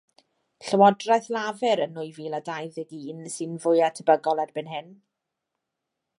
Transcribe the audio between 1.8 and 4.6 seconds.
yn nwy fil a dau ddeg un sy' fwya' tebygol